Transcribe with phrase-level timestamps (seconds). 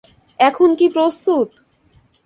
[0.39, 1.49] এখন কি প্রস্তুত?